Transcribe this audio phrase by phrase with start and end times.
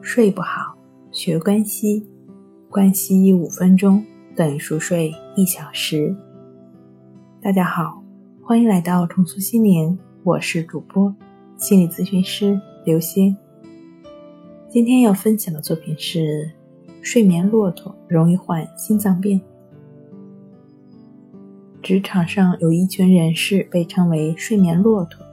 [0.00, 0.76] 睡不好，
[1.10, 2.06] 学关西，
[2.70, 4.02] 关西五分钟
[4.34, 6.14] 等于熟睡一小时。
[7.42, 8.02] 大家好，
[8.42, 11.14] 欢迎来到重塑心灵，我是主播
[11.56, 13.36] 心理咨询师刘星。
[14.68, 16.50] 今天要分享的作品是：
[17.02, 19.40] 睡眠骆驼容易患心脏病。
[21.82, 25.24] 职场上有一群人士被称为“睡眠骆驼”，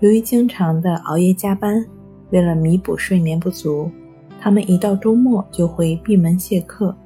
[0.00, 1.86] 由于经常的熬夜加班。
[2.32, 3.90] 为了弥补睡眠不足，
[4.40, 6.96] 他们一到周末就会闭门谢客，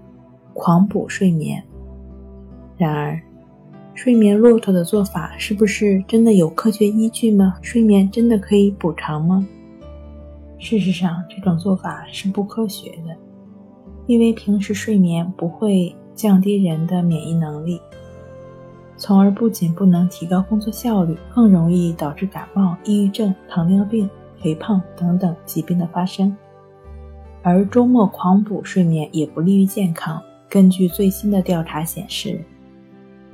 [0.54, 1.62] 狂补睡眠。
[2.78, 3.20] 然而，
[3.92, 7.56] 睡眠骆驼的做法是不是真的有科学依据吗？
[7.60, 9.46] 睡眠真的可以补偿吗？
[10.58, 13.16] 事实上，这种做法是不科学的，
[14.06, 17.80] 因为平时睡眠不会降低人的免疫能力，
[18.96, 24.08] 从而不仅不能提高工作效率，更容易导致感冒、抑郁症、糖尿病。
[24.42, 26.36] 肥胖等等疾病的发生，
[27.42, 30.22] 而周末狂补睡眠也不利于健康。
[30.48, 32.40] 根据最新的调查显示，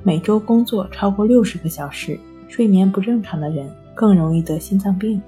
[0.01, 5.21] 每周工作超过六十个小时、睡眠不正常的人更容易得心脏病。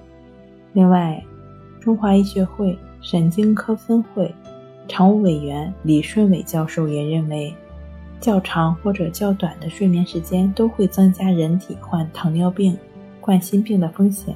[0.73, 1.23] 另外，
[1.79, 4.33] 中华医学会神经科分会
[4.87, 7.53] 常务委员李顺伟教授也认为，
[8.19, 12.75] 较长或者较短的睡眠时间都会增加人体患糖尿病、
[13.21, 14.35] 冠心病的风险。